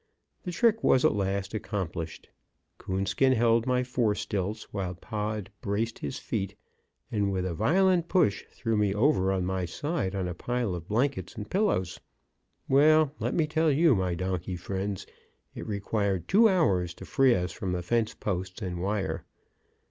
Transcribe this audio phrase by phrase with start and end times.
[0.41, 2.27] The trick was, at last, accomplished.
[2.79, 6.55] Coonskin held my fore stilts, while Pod braced his feet,
[7.11, 10.87] and with a violent push threw me over on my side on a pile of
[10.87, 11.99] blankets and pillows.
[12.67, 15.05] Well, let me tell you, my donkey friends,
[15.53, 19.23] it required two hours to free us from the fence posts and wire.